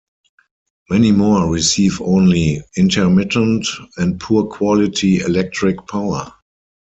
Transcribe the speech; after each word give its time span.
Many 0.89 1.11
more 1.11 1.47
receive 1.47 2.01
only 2.01 2.63
intermittent 2.75 3.67
and 3.97 4.19
poor 4.19 4.45
quality 4.47 5.19
electric 5.19 5.85
power. 5.87 6.33